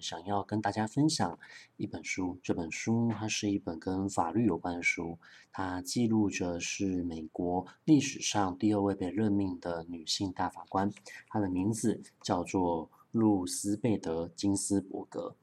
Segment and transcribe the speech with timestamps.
[0.00, 1.38] 想要跟大家分享
[1.76, 5.18] 一本书，这本书它是一本跟法律有关的书，
[5.52, 10.92] 它记录着是美国历史上第二位被任命的女性大法官，
[11.28, 15.34] 她的名字叫做露丝贝德金斯伯格。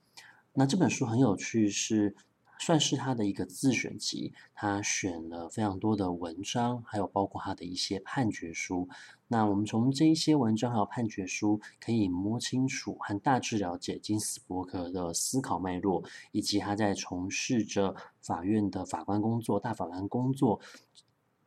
[0.53, 2.15] 那这本书很有趣，是。
[2.59, 8.87] 算是他的一个自选集，他选了非常多的文章，还有包括他的一些判决书。
[9.27, 20.59] 那我们从这一些文章还有判决书，可以摸清楚和大致了解金斯伯格的思考脉络，以及他在从事着法院的法官工作、大法官工作。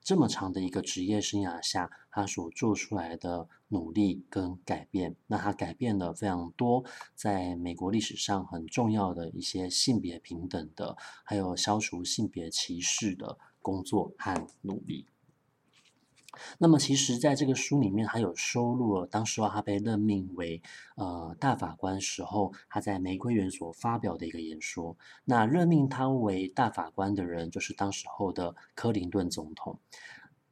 [0.09, 6.83] 这么长的一个职业生涯下，他所做出来的努力跟改变，那他改变了非常多
[7.15, 15.05] 在美国历史上很重要的一些性别平等的，还有消除性别歧视的工作和努力。
[16.59, 20.63] 那么，其实，在这个书里面，他有收录了当时他被任命为
[20.97, 24.97] 呃大法官时候，他在玫瑰园所发表的一个演说。
[25.25, 29.79] 那任命他为大法官的人，就是当时候的克林顿总统。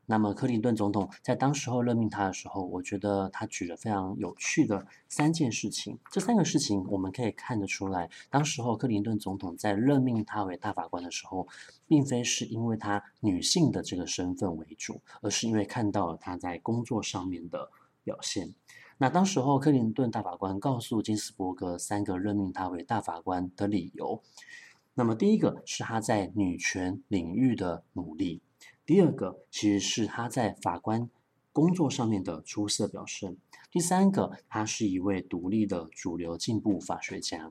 [0.08, 5.98] 那么，克林顿总统在当时候任命他的时候，我觉得他举了非常有趣的三件事情。
[6.12, 11.48] 这三个事情我们可以看得出来，当时候克林顿总统在任命他为大法官的时候，
[11.88, 17.68] 并非是因为他女性的这个身份为主，而是因为看到了他在工作上面的
[18.04, 18.54] 表现。
[18.98, 24.22] 那当时候克林顿大法官告诉金斯伯格三个任命他为大法官的理由。
[24.94, 28.40] 那么，第一个是他在女权领域的努力。
[28.86, 31.10] 第二个其实是他在法官
[31.52, 33.36] 工作上面的出色表现。
[33.70, 37.50] 第三个，他是一位独立的主流进步法学家。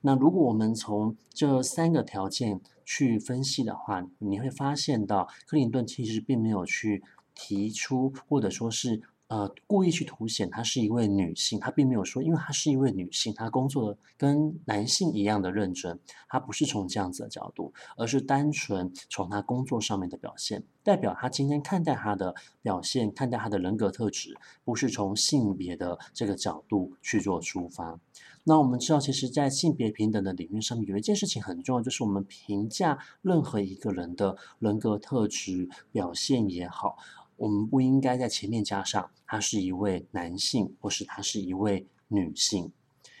[0.00, 9.02] 那如果我们从这三个条件去分析的话，你会发现到克林顿其实并没有去提出，或者说是。
[9.32, 15.98] 呃，故意去凸显她是一位女性，她并没有说，因为她是一位女性，她工作的跟男性一样的认真，
[16.28, 27.98] 她不是从这样子的角度，而是单纯从她工作上面的表现，代表她今天看待她的表现，看待她的人格特质，不是从性别的这个角度去做出发。
[28.44, 36.98] 那我们知道，其实，在性别平等的领域上面，有一件事情很重要，就是我们评价任何一个人的人格特质表现也好。
[37.42, 42.70] 我们不应该在前面加上他是一位男性，或是他是一位女性，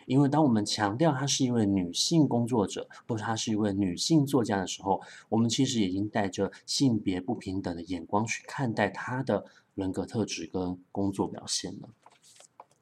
[0.06, 9.44] 因为当我们强调他是一位女性工作者，或是他是一位女性作家的时候，我们其实已经带着性别不平等的眼光去看待他的
[9.74, 11.88] 人格特质跟工作表现了。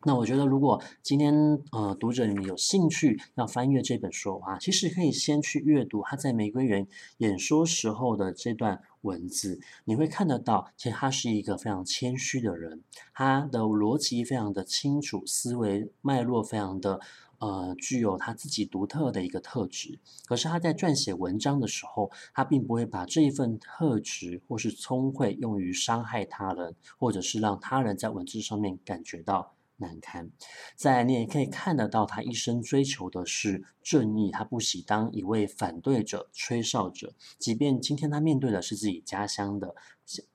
[0.02, 1.34] 那我觉得，如果今天
[1.72, 6.86] 呃读者你们有兴趣要翻阅这本书的话，其实可以先去阅读他在玫瑰园
[7.18, 12.82] 演说时候的这段文字，你会看得到，其实他是一个非常谦虚的人，
[13.14, 17.00] 他的逻辑非常的清楚，思维脉络非常的
[17.38, 19.98] 呃具有他自己独特的一个特质。
[20.26, 29.54] 可是他在撰写文章的时候，他并不会把这一份特质或是聪慧用于伤害他人，或者是让他人在文字上面感觉到。
[29.82, 30.30] 难堪，
[30.76, 39.74] 再你也可以看得到，他一生追求的是正义，他不喜当一位反对者、吹哨者，即便今天他面对的是自己家乡的，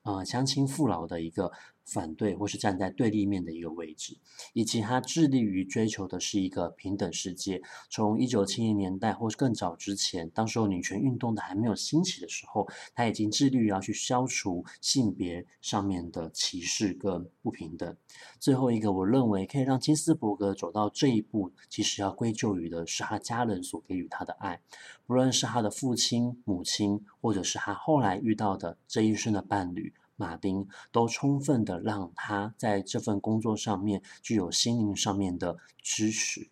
[0.02, 1.50] 呃，乡亲父老的一个。
[1.86, 4.18] 反对或是站在对立面的一个位置，
[4.54, 7.62] 以及他致力于追求的是一个平等世界。
[7.88, 17.96] 从一九七零年代或是更早之前，当时候女权运动的还没有兴起的时候，他已经致力于要去消除性别上面的歧视跟不平等。
[18.40, 24.60] 最后一个，我认为可以让金斯伯格走到这一步，其实要归咎于的是他家人所给予他的爱，
[25.06, 29.94] 不论是他的父亲、母亲，或者是他后来遇到的这一生的伴侣。
[30.18, 36.48] 马丁都充分的让他在这份工作上面具有心灵上面的支持。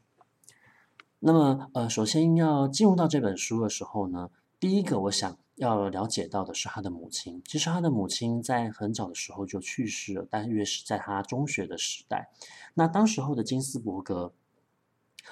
[1.18, 4.28] 那么，呃，首先要进入到这本书的时候呢，
[4.60, 7.40] 第一个我想要了解到的是他的母亲。
[7.46, 12.28] 其实他的母亲在很早的时候就去世了，大约是在他中学的时代。
[12.74, 14.34] 那当时候的金斯伯格。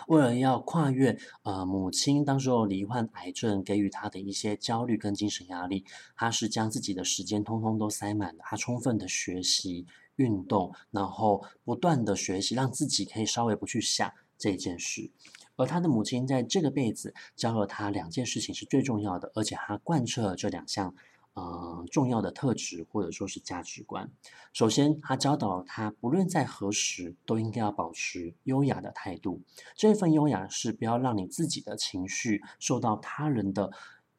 [0.08, 5.84] 为了要跨越呃母亲当时候罹患癌症给予他的一些焦虑跟精神压力，
[6.16, 9.86] 他是将自己的时间通通都塞满了，他充分的学习
[10.16, 15.10] 运动，然后不断的学习，让自己可以稍微不去想这件事。
[15.56, 20.94] 而他的母亲在这个辈子教了他两件事情是最重要的，而且他贯彻了这两项。
[21.34, 24.10] 呃，重要的特质或者说是价值观。
[24.52, 29.40] 首先，他教导他，不论在何时，都应该要保持优雅的态度。
[29.74, 33.70] 这份优雅是不要让你自己的情绪受到他人的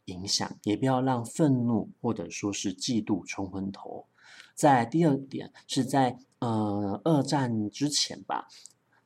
[0.06, 4.08] 影响，也不要让愤怒或者说是嫉妒冲昏头。
[4.56, 8.48] 在第二点，是在呃二战之前吧，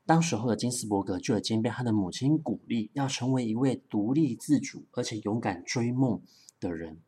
[0.06, 6.22] 当时候的金斯伯格就已经被他的母亲鼓励，要成为一位独立自主而且勇敢追梦
[6.62, 7.02] 的人。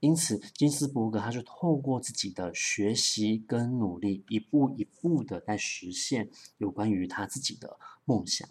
[0.00, 8.48] 因此，金斯伯格他是透过自己的学习跟努力，一步一步的在实现有关于他自己的梦想。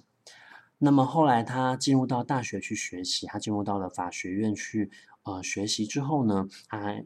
[0.78, 4.92] 那么后来他进入到大学去学习，他进入到了法学院去
[5.24, 7.06] 呃学习之后呢，他还。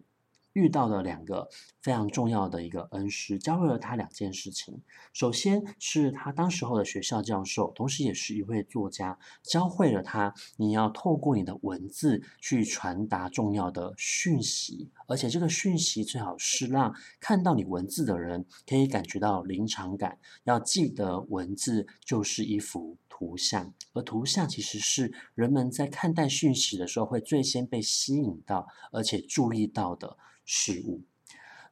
[0.58, 1.48] 遇到的两个
[1.84, 4.82] 非常重要的一个恩师，教会了他两件事情。
[5.14, 20.20] 首先是他当时候的学校教授，同时也是一位作家，教会了他你要透过你的文字去传达重要的讯息，而且这个讯息最好是让看到你文字的人可以感觉到临场感。
[20.44, 30.16] 要记得，文字就是一幅图像，而图像其实是人们在看待讯息的时候会最先被吸引到，而且注意到的。
[30.50, 31.02] 事物。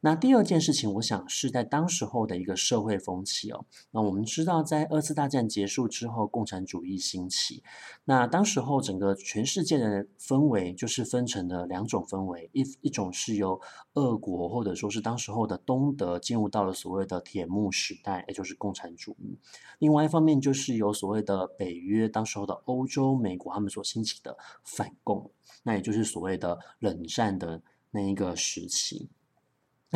[0.00, 3.64] 那第二件事情，我想是在当时候的一个社会风气哦。
[3.90, 7.62] 那我们知道，在二次大战结束之后，共产主义兴起。
[8.04, 13.60] 那当时候整个全世界的氛围就是分成了两种氛围，一一种是由
[13.94, 19.38] 俄国或者说是当时候的东德进入到了所谓的铁幕时代，也就是共产主义。
[19.78, 25.30] 另外一方面就是由所谓的北约，当时候的欧洲、美国他们所兴起的反共，
[25.62, 27.62] 那也就是所谓的冷战的。
[27.92, 29.08] 那一个时期，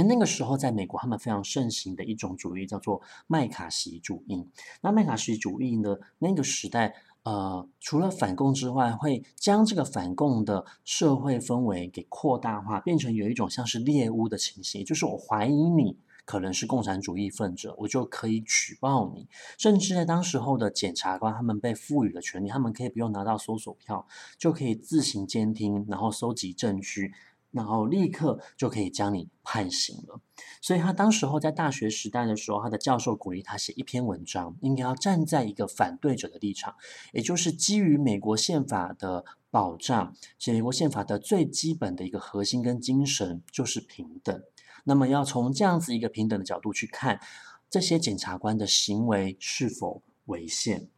[0.00, 4.48] 那那个时候，在美国，他们非常盛行的一种主义叫做麦卡锡主义。
[4.80, 6.94] 那麦卡锡主义呢，那个时代，
[7.24, 19.28] 呃，除了反共之外，会将这个反共的社会氛围给扩大化，变成有一种像是猎巫的情形，就是我怀疑你可能是共产主义分子，我就可以举报你。
[19.58, 24.06] 甚至在当时候的检察官，他们被赋予了权利，他们可以不用拿到搜索票，
[24.38, 27.12] 就可以自行监听，然后搜集证据。
[27.50, 30.20] 然后立刻就可以将你判刑了。
[30.62, 36.74] 所以他当时候在大学时代的时候，他的教授鼓励他写一篇文章，应该要站在一个反对者的立场，
[37.12, 44.42] 也就是基于美国宪法的保障，写美国宪法的最基本的一个核心跟精神就是平等。
[44.84, 47.20] 那么要从这样子一个平等的角度去看
[47.68, 50.88] 这些检察官的行为是否违宪。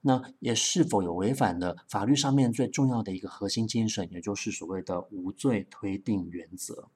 [0.00, 6.88] 那也是否有违反了法律上面最重要的一个核心精神，也就是所谓的无罪推定原则。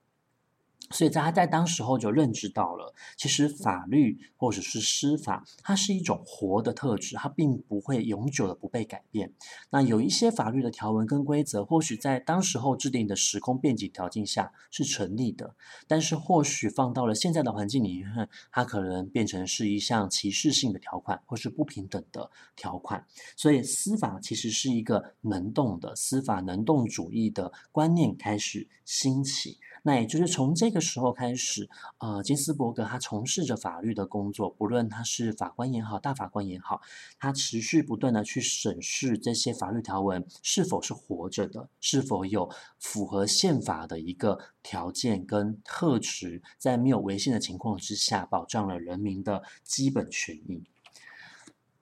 [0.93, 9.33] 所以，在他在当时候就认知到了，其实法律或者是司法，它是一种活的特质，它并不会永久的不被改变。
[9.71, 15.57] 那有一些法律的条文跟规则，或许在当时候制定的时空背景条件下是成立的，
[15.87, 23.07] 但是或许放到了现在的环境里面，它可能变成是一项歧视性的条款，或是不平等的条款。
[23.37, 29.59] 所以，司法其实是一个能动的司法能动主义的观念开始兴起。
[29.83, 31.69] 那也就是从这个时候开始，
[31.99, 36.81] 呃，金斯伯格他从事着法律的工作，不论他是法官也好，大法官也好，
[37.19, 42.49] 他持续不断的去审视这些法律条文是否是活着的，是否有
[42.79, 50.63] 符合宪法的一个条件跟特质，在没有违宪的情况之下，保障了人民的基本权益。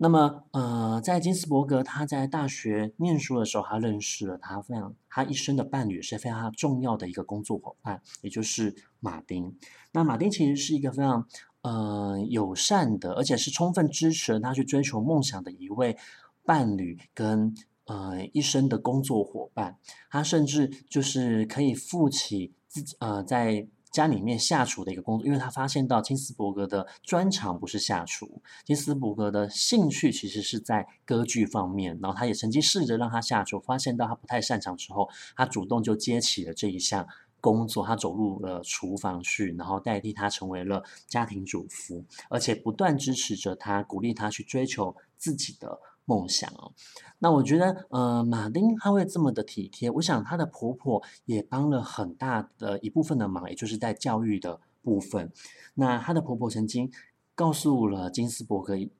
[0.02, 9.54] 那么，呃，在金斯伯格他在大学念书的时候，他认识了他非常他一生的伴侣，是非常重要的一个工作伙伴，也就是马丁。
[9.92, 11.26] 那马丁其实是一个非常
[11.60, 15.98] 呃友善的，而且是充分支持他去追求梦想的一位
[16.46, 17.54] 伴侣跟
[17.84, 19.76] 呃一生的工作伙伴。
[20.08, 23.68] 他甚至就是可以负起自己呃在。
[23.90, 37.06] 家里面下厨的一个工作，因为他发现到金斯伯格的专长不是下厨，金斯伯格的兴趣其实是在歌剧方面，然后他也曾经试着让他下厨，发现到他不太擅长之后，他主动就接起了这一项
[37.40, 45.80] 工作，他走入了厨房去，然后代替他成为了家庭主妇，而且不断支持着他，鼓励他去追求自己的。
[46.04, 46.72] 梦想哦，
[47.18, 55.32] 那我觉得，呃，马丁他会这么的体贴，我想她的婆婆也帮了很大的一部分的忙，也就是在教育的部分。
[55.74, 56.90] 那她的婆婆曾经
[57.34, 58.90] 告诉了金斯伯格一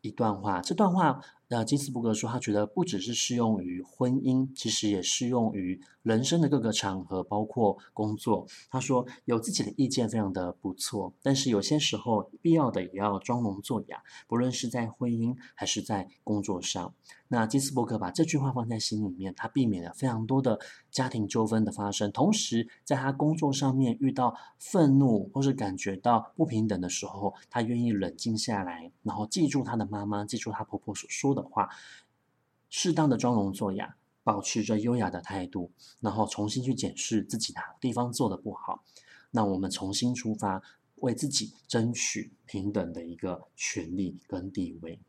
[0.00, 1.20] 一段话，这段话。
[1.48, 8.46] 那金斯伯格说，他觉得不只是适用于婚姻，其实也适用于人生的各个场合，包括工作。
[8.68, 16.94] 他说，有自己的意见非常的不错，但是有些时候必要的也要装聋作哑，不论是在婚姻还是在工作上。
[17.28, 22.12] 那金斯伯格把这句话放在心里面，他避免了非常多的家庭纠纷的发生。
[22.12, 31.68] 同时，在他工作上面遇到愤怒或是感觉到不平等的时候，他愿意冷静下来，然后记住他的妈妈，记住他婆婆所说的话，
[32.70, 38.84] 适当的装聋作哑，保持着优雅的态度，然后重新去检视自己哪个地方做的不好。
[39.32, 40.62] 那我们重新出发，
[40.96, 45.00] 为自己争取平等的一个权利跟地位。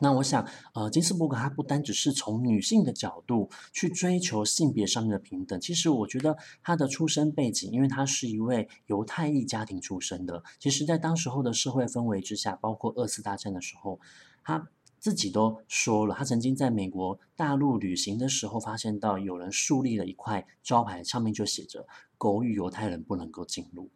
[0.00, 13.98] 那我想，呃，金斯伯格他不单只是从女性的角度去追求性别上面的平等，其实我觉得他的出生背景，因为他是一位犹太裔家庭出身的，其实，在当时候的社会氛围之下，包括二次大战的时候，
[14.44, 14.68] 他
[15.00, 21.86] 自己都说了，他曾经在美国大陆旅行的时候，发现到有人树立了一块招牌，上面就写着
[22.16, 23.90] “狗与犹太人不能够进入”。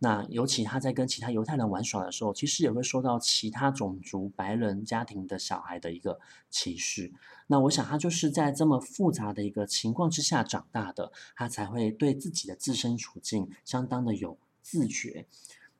[0.00, 7.12] 那尤其他在跟其他犹太人玩耍的时候，其实也会受到其他种族白人家庭的小孩的一个歧视。
[7.48, 15.26] 那我想他就是在这么复杂的一个情况之下长大的，他才会对自己的自身处境相当的有自觉。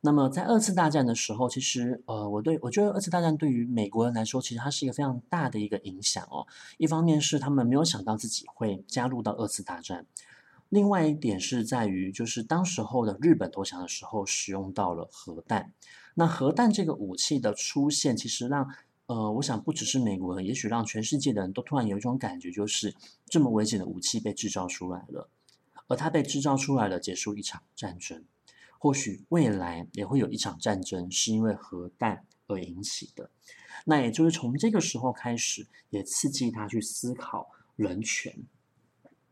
[0.01, 6.47] 那么在二次大战的时候，其实呃，我对我觉得二次大战对于美国人来说，其实它是一个非常大的一个影响哦。
[6.77, 10.05] 一方面是他们没有想到自己会加入到二次大战。
[10.69, 15.73] 另外一点是在于，就是当时候的日本投降的时候，使用到了核弹。
[16.13, 18.69] 那核弹这个武器的出现，其实让
[19.07, 22.93] 呃，我想不只是美国人，也许让全世界的人都突然有一种感觉，就是
[23.25, 25.27] 这么危险的武器被制造出来了，
[25.87, 28.23] 而它被制造出来了，结束一场战争。
[28.77, 33.31] 或许未来也会有一场战争是因为核弹而引起的。
[33.85, 38.33] 那也就是从这个时候开始，也刺激他去思考人权。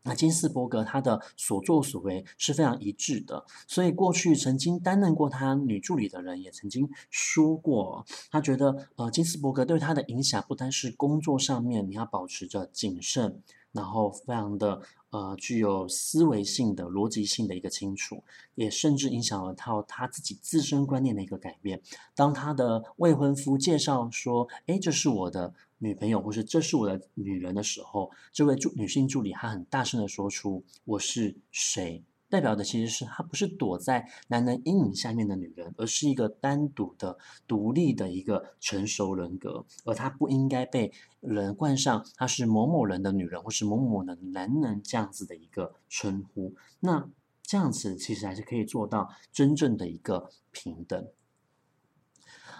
[0.08, 18.24] 那金斯伯格他的所作所为是非常一致的，所以过去曾经担任过他女助理的人也曾经说过，他觉得呃金斯伯格对他的影响不单是工作上面你要保持着谨慎，然后非常的呃具有思维性的逻辑性的一个清楚，
[18.54, 21.82] 也甚至影响了他他自己自身观念的一个改变。
[22.14, 37.16] 当他的未婚夫介绍说：“诶，这是我的。”女朋友，或是这是我的女人的时候，这位助女性助理，她很大声的说出“我是谁”，代表的其实是她不是躲在男人阴影下面的女人，而是一个单独的、
[37.46, 46.54] 独立的一个成熟人格，而她不应该被人冠上她是某某人的女人，或是某某的男人这样子的一个称呼。
[46.80, 47.08] 那
[47.42, 51.06] 这样子其实还是可以做到真正的一个平等。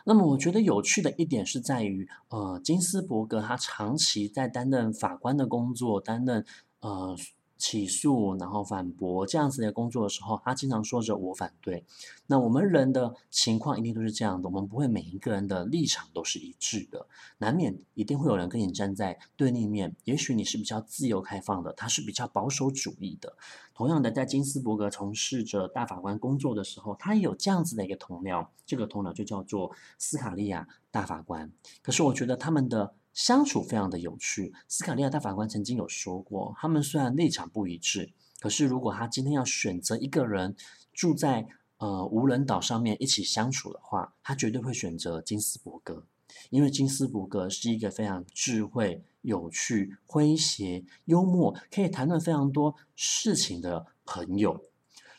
[0.09, 6.45] 那么我觉得有趣的一点是在于，呃，金斯伯格他长期在担任法官的工作，担任
[6.81, 7.15] 呃。
[7.59, 11.85] 起诉，然后反驳这样子的工作的时候，他经常说着“我反对”。
[12.29, 17.07] 那我们人的情况一定都是这样的，我们不会每一个人的立场都是一致的，
[17.38, 19.97] 难免一定会有人跟你站在对立面。
[20.05, 23.37] 也许你是比较自由开放的，他是比较保守主义的。
[23.75, 31.50] 同样的，在金斯伯格从事着大法官工作的时候，他也有这样子的一个同僚，这个同僚就叫做斯卡利亚大法官。
[31.83, 32.95] 可是我觉得他们的。
[33.18, 34.54] 相处非常的有趣。
[34.68, 40.54] 斯卡利亚大法官曾经有说过，他们虽然立场不一致，可是如果他今天要选择一个人
[40.92, 41.48] 住在
[41.78, 46.06] 呃无人岛上面一起相处的话，他绝对会选择金斯伯格，
[46.50, 54.62] 因为金斯伯格是一个非常智慧、有趣、诙谐、幽默，可以谈论非常多事情的朋友。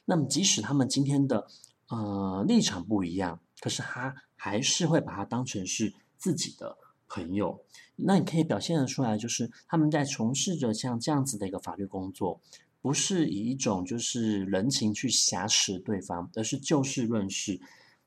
[0.05, 1.47] 那么，即使他们今天的
[1.89, 6.77] 呃立场不一样，可是他还是会把他当成是自己的
[7.09, 7.59] 朋友。
[7.97, 12.39] 那你可以表现得出来，就是他们在从事着像这样子的一个法律工作，
[12.81, 17.59] 不是以一种就是人情去挟持对方，而是就事论事。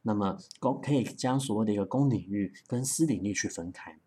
[0.05, 3.99] 那么公可以将所谓的一个公领域跟私领域去分开。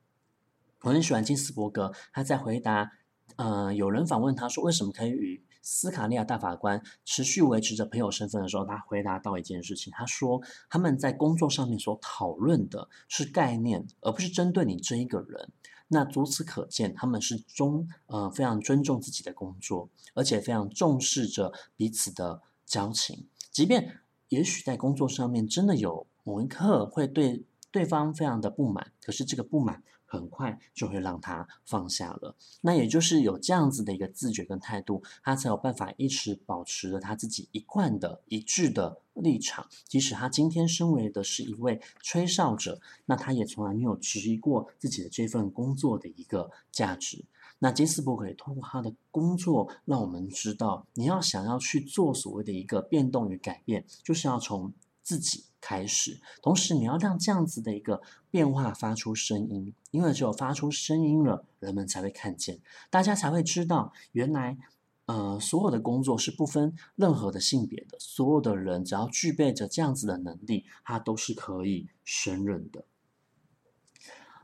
[0.82, 2.92] 我很喜欢金斯伯格，他在回答，
[3.38, 15.52] 呃，有人访问他说为什么可以与斯卡利亚大法官持续维持着朋友身份的时候，他回答到一件事情，他说他们在工作上面所讨论的是概念，而不是针对你这一个人。
[15.88, 29.82] 那由此可见，他们是尊呃非常尊重自己的工作，而且非常重视着彼此的交情，即便也许在工作上面真的有某一刻会对对方非常的不满，可是这个不满。
[30.16, 39.68] 很快就会让他放下了，那也就是有这样子的一个自觉跟态度，他才有办法一直保持着他自己一贯的一致的立场。
[39.86, 47.26] 即使他今天身为的是一位吹哨者，那他也从来没有质疑过自己的这份工作的一个价值。
[47.60, 56.22] 那金斯伯格也通过他的工作，让我们知道，你要想要去做所谓的一个变动与改变，就是要从自己开始。
[56.44, 62.60] 同时，你要让这样子的一个变化发出声音，因为只有发出声音了，人们才会看见，
[62.92, 64.60] 大家才会知道，原来，
[65.08, 72.86] 呃，所有的工作是不分任何的性别的，所有的人只要具备着这样子的能力，他都是可以胜任的。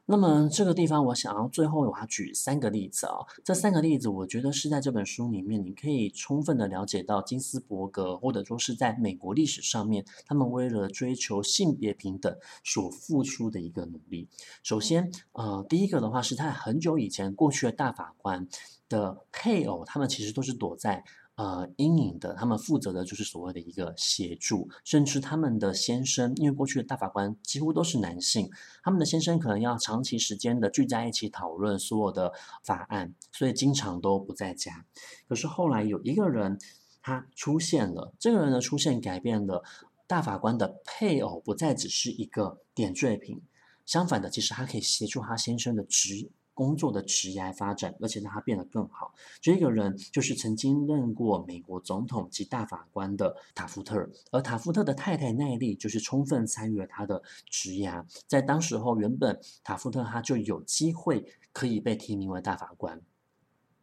[0.06, 3.28] 那么这个地方，我想要最后我要举三个例子啊、哦。
[3.46, 14.28] 这三个例子，我觉得是在这本书里面，你可以充分的了解到金斯伯格，或者说是在美国历史上面，他们为了追求性别平等所付出的一个努力。
[14.64, 18.48] 首先，呃，第一个的话是在很久以前，过去的大法官
[18.90, 21.06] 的配偶，他们其实都是躲在。
[21.42, 28.48] 呃，阴影的，他们负责的就是所谓的一个协助，甚至他们的先生，因为过去的大法官几乎都是男性，
[28.84, 32.32] 他们的先生可能要长期时间的聚在一起讨论所有的
[32.64, 34.86] 法案，所以经常都不在家。
[35.28, 36.60] 可是后来有一个人
[37.02, 39.64] 他出现了，这个人的出现改变了
[40.06, 43.42] 大法官的配偶不再只是一个点缀品，
[43.88, 46.30] 相反的，其实他可以协助他先生的职。
[46.54, 49.14] 工作的职业发展，而且让他变得更好。
[49.40, 57.92] 这个人就是曾经任过美国总统及大法官的塔夫特，而塔夫特的太太奈莉就是充分参与了他的职业。
[58.28, 63.02] 在当时候，原本塔夫特他就有机会可以被提名为大法官，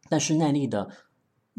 [0.07, 0.89] 但是奈莉的。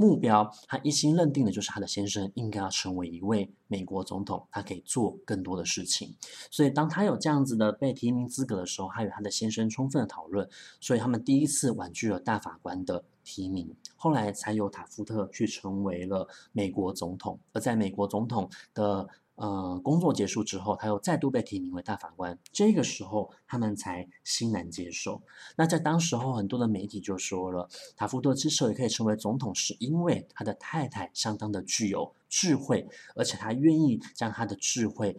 [0.00, 6.16] 目标，他一心认定的就是他的先生应该要成为一位美国总统，他可以做更多的事情。
[6.50, 10.48] 所以，当他有这样子的被提名资格的时候，他与他的先生充分的讨论，
[10.80, 13.76] 所以他们第一次婉拒了大法官的提名。
[13.94, 17.38] 后来，才由塔夫特去成为了美国总统。
[17.52, 19.06] 而在美国总统的。
[19.40, 22.38] 呃，工作结束之后，他又再度被提名为大法官。
[22.52, 25.22] 这个时候，他们才欣然接受。
[25.56, 27.66] 那在当时候，很多的媒体就说了，
[27.96, 35.16] 塔夫多之所以可以成为总统，是因为他的太太相当的具有智慧，而且他愿意将他的智慧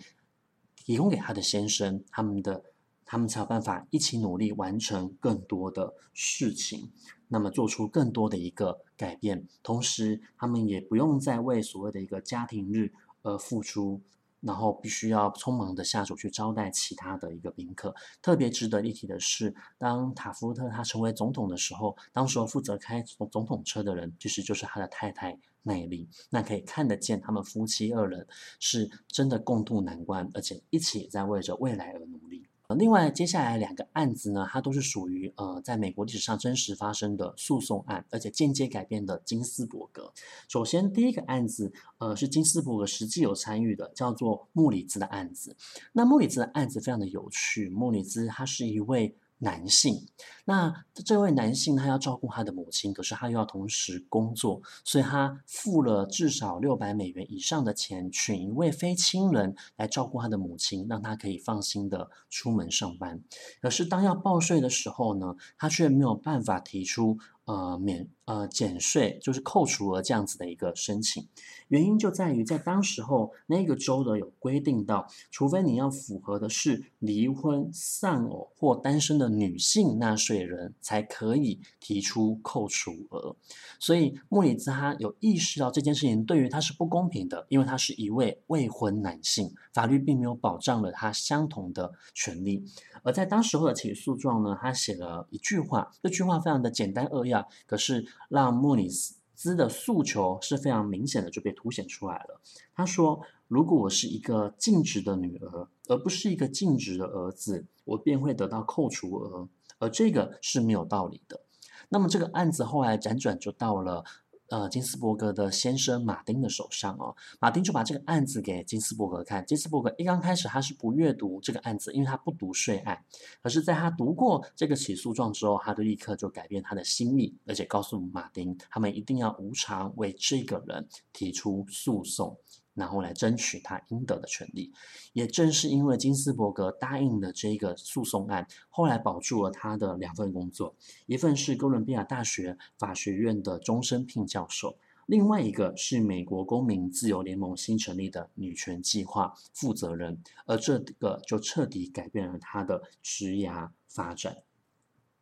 [0.76, 2.64] 提供给他的先生，他们的
[3.04, 6.92] 他们才有办法一起努力完成更多的事情，
[7.30, 9.48] 那么做出更多的一个改变。
[9.64, 12.94] 同时，他们也不用再为所谓的一个家庭日。
[13.24, 14.02] 而付出，
[14.40, 17.94] 然后必须要匆忙的下手去招待其他的一个宾客。
[18.22, 26.10] 特别值得一提的是，当塔夫特他成为总统的时候，当时候负责开总总统车的人，其实就是他的太太奈莉。
[26.30, 28.28] 那可以看得见，他们夫妻二人
[28.60, 32.48] 是真的共度难关，而且一起在为着未来而努力。
[32.76, 40.14] 另外，接下来两个案子呢，它都是属于呃，在美国历史上真实发生的诉讼案，而且间接改变的金斯伯格。
[40.48, 45.56] 首先，第一个案子，呃，是金斯伯格实际有参与的，叫做穆里兹的案子。
[45.94, 49.16] 那穆里兹的案子非常的有趣，穆里兹他是一位。
[49.44, 50.08] 男性，
[50.46, 63.20] 那这位男性他要照顾他的母亲，可是他又要同时工作，所以他付了至少六百美元以上的钱，请一位非亲人来照顾他的母亲，让他可以放心的出门上班。
[63.62, 67.18] 可是当要报税的时候呢，他却没有办法提出。
[67.46, 71.28] 呃，免呃减税就是扣除额这样子的一个申请，
[71.70, 83.36] 原因就在于在当时候那个州的有规定到，除非你要符合的是离婚、丧偶或单身的女性纳税人，才可以提出扣除额。
[83.80, 92.64] 所以莫里兹他有意识到这件事情对于他是不公平的，因为他是一位未婚男性，法律并没有保障了他相同的权利。
[93.04, 97.31] 而在当时候的起诉状呢，他写了一句话，这句话非常的简单扼要，
[97.66, 102.42] 可是让莫里斯兹的诉求是非常明显的就被凸显出来了。
[102.74, 109.48] 他说：“如果我是一个尽职的女儿，而不是一个尽职的儿子，我便会得到扣除额，
[109.80, 111.42] 而这个是没有道理的。”
[111.90, 114.04] 那么这个案子后来辗转就到了。
[114.52, 119.46] 呃，金斯伯格的先生马丁的手上哦，马丁就把这个案子给金斯伯格看。
[119.46, 123.02] 金斯伯格一刚开始他是不阅读这个案子，因为他不读税案。
[123.42, 132.38] 可是，在他读过这个起诉状之后，他就立刻就改变他的心意，而且告诉马丁，他们一定要无偿为这个人提出诉讼。
[132.82, 134.74] 然后来争取他应得的权利，
[135.14, 154.38] 也正是因为金斯伯格答应了这个诉讼案，后来保住了他的两份工作，一份是哥伦比亚大学法学院的终身聘教授，另外一个是美国公民自由联盟新成立的女权计划负责人，而这个就彻底改变了他的职涯发展。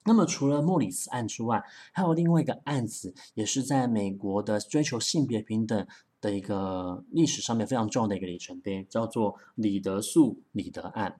[0.05, 5.85] 那么除了莫里斯案之外，还有另外一个案子，也是在美国的追求性别平等。
[6.21, 11.19] 的一个历史上面非常重要的一个里程碑，叫做李德素李德案。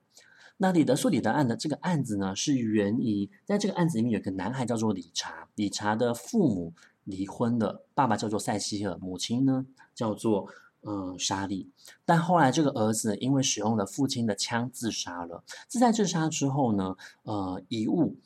[0.58, 6.74] 那李德素李德案的这个案子呢，是源于在这个案子里面有个男孩叫做理查，理查的父母
[7.06, 10.48] 离婚了，爸爸叫做塞西尔，母亲呢叫做
[10.82, 11.70] 嗯，莎莉，
[12.06, 15.44] 但后来这个儿子因为使用了父亲的枪自杀了。
[15.68, 18.18] 自在自杀之后呢，呃，遗物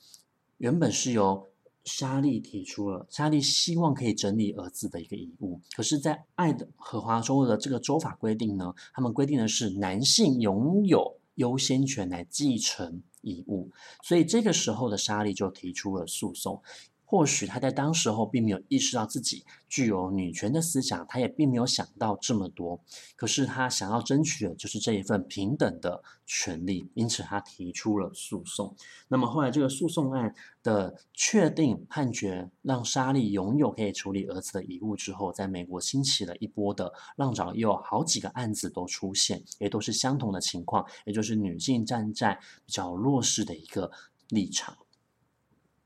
[0.57, 1.49] 原本是由
[1.85, 5.59] 莎莉提出了，莎莉希望可以整理儿子的一个遗物。
[5.75, 13.69] 可是，在爱的荷华州的这个州法规定呢，他们规定的是男性拥有优先权来继承遗物，
[14.01, 16.61] 所以这个时候的莎莉就提出了诉讼。
[17.05, 22.79] 或许他在当时候并没有意识到自己具有女权的思想，他也并没有想到这么多。
[23.15, 28.75] 可是他想要争取的就是这一份平等的权利，因此他提出了诉讼。
[29.07, 43.91] 那么后来这个诉讼案的确定判决，让莎莉拥有可以处理儿子的遗物之后，在美国兴起了一波的浪潮，又有好几个案子都出现，也都是相同的情况，也就是女性站在比较弱势的一个
[44.29, 44.75] 立场。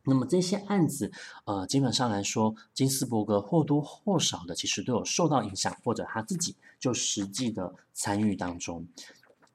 [0.10, 1.12] 那么这些案子，
[1.44, 8.88] 呃，基本上来说，金斯伯格或多或少的其实都有受到影响，或者他自己就实际的参与当中。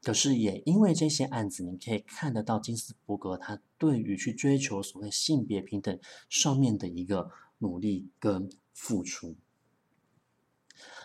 [0.02, 9.34] 可是也因为这些案子，你可以看得到金斯伯格他对于去追求所谓性别平等上面的一个努力跟付出。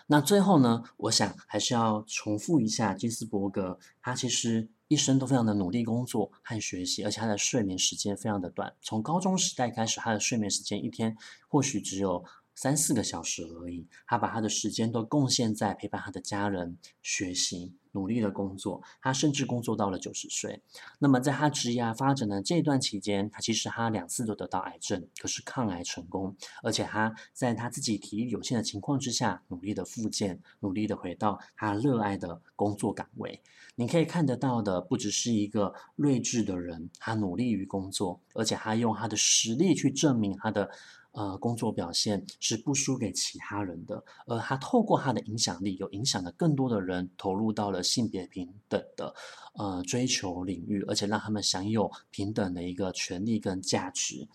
[0.08, 4.68] 那最后呢，我想还是要重复一下金斯伯格，他其实。
[4.88, 8.74] 一生都非常的努力工作和学习，而且他的睡眠时间非常的短。
[8.82, 12.24] 从高中时代开始，他的睡眠时间一天或许只有
[12.54, 13.86] 三四个小时而已。
[14.06, 17.76] 他把他的时间都贡献在陪伴他的家人、学习。
[17.92, 20.62] 努力的工作，他甚至工作到了九十岁。
[20.98, 33.40] 那么在他职业发展的这段期间，他其实他两次都得到癌症，可是抗癌成功，而且他在他自己体力有限的情况之下，努力的复健，努力的回到他热爱的工作岗位。
[33.76, 40.70] 你可以看得到的，不只是一个睿智的人，他努力于工作，而且他用他的实力去证明他的。
[41.12, 49.14] 呃，工作表现是不输给其他人的，而他透过他的影响力，有影响了更多的人投入到了性别平等的
[49.54, 54.28] 呃追求领域，而且让他们享有平等的一个权利跟价值。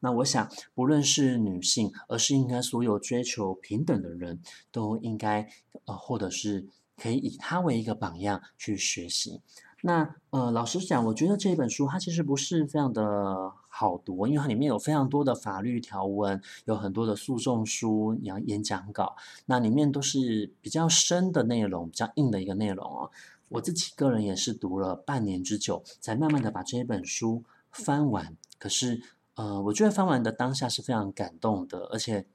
[0.00, 5.50] 那我想，不论是女性，而是应该所有追求平等的人都应该
[5.86, 9.40] 呃，或者是可以以他为一个榜样去学习。
[9.82, 19.14] 那呃，老实讲，我觉得这本书它其实不是非常的好读，因为它里面有非常多的法律条文，有很多的诉讼书，你要演讲稿，
[19.46, 23.10] 那里面都是比较深的内容，比较硬的一个内容哦。
[23.50, 28.36] 我自己个人也是读了半年之久，才慢慢的把这一本书翻完。
[28.58, 29.00] 可是
[29.36, 32.26] 呃，我觉得翻完的当下是非常感动的，而且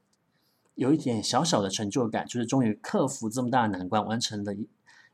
[0.75, 4.69] 有一点小小的成就感，就是终于克服这么大的难关，完成了一。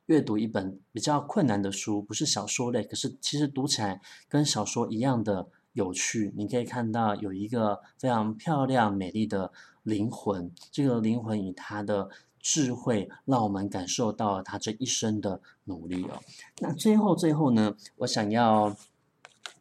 [0.10, 6.34] 阅读一本比较困难的书，不是小说类，可是其实读起来跟小说一样的有趣。
[6.36, 9.52] 你可以看到有一个非常漂亮美丽的
[9.84, 16.20] 灵魂，这个灵魂以他的智慧，让我们感受到了他这一生的努力哦。
[16.58, 18.76] 那最后最后呢，我想要。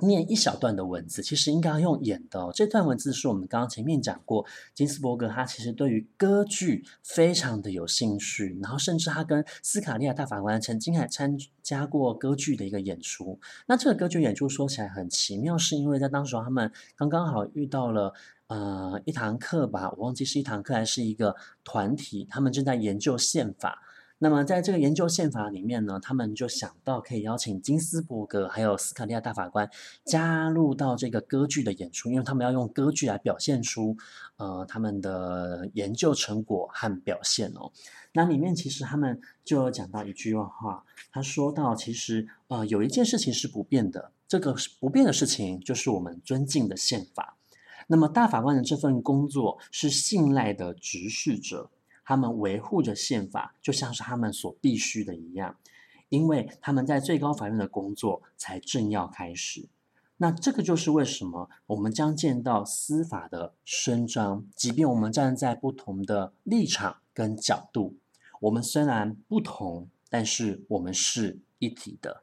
[0.00, 2.50] 念一小段的文字，其实应该要用演的。
[2.54, 13.38] 这段文字是我们刚刚前面讲过，金斯伯格他其实对于歌剧非常的有兴趣，然后甚至他跟斯卡利亚大法官曾经还参加过歌剧的一个演出。
[13.66, 18.14] 那这个歌剧演出说起来很奇妙，是因为在当时他们刚刚好遇到了
[18.46, 21.34] 呃一堂课吧，我忘记是一堂课还是一个
[21.64, 23.82] 团体，他们正在研究宪法。
[24.20, 29.70] 那么，在这个研究宪法里面呢，他们就想到可以邀请金斯伯格还有斯卡利亚大法官
[30.04, 33.96] 加入到这个歌剧的演出，因为他们要用歌剧来表现出
[34.37, 37.70] 呃他们的研究成果和表现哦。
[38.12, 47.37] 那里面其实他们就有讲到一句话，他说到其实呃有一件事情是不变的，这个不变的事情就是我们尊敬的宪法。
[47.87, 51.70] 那么大法官的这份工作是信赖的执事者。
[52.08, 55.58] 他们维护着宪法，就像是他们所必须的一样，
[56.08, 59.68] 因为他们在最高法院的工作才正要开始。
[60.16, 67.96] 那这个就是为什么我们将见到司法的伸张，即便我们站在不同的立场跟角度，
[68.40, 72.22] 我们虽然不同，但是我们是一体的。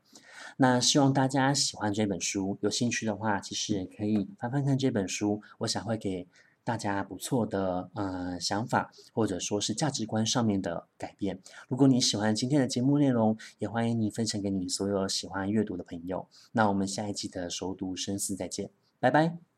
[0.57, 6.27] 那希望大家喜欢这本书，有兴趣的话，其实也可以翻翻看这本书，我想会给。
[6.65, 11.39] 大家不错的呃想法，或者说是价值观上面的改变。
[11.69, 16.27] 如果你喜欢今天的节目内容，也欢迎你分享给你所有喜欢阅读的朋友。
[16.51, 19.54] 那我们下一期的熟读深思再见，拜拜。